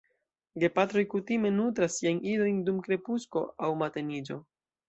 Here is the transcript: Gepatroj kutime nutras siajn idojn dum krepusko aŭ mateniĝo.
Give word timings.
Gepatroj 0.63 1.03
kutime 1.11 1.51
nutras 1.59 1.97
siajn 1.99 2.23
idojn 2.31 2.65
dum 2.71 2.83
krepusko 2.89 3.47
aŭ 3.69 3.73
mateniĝo. 3.83 4.41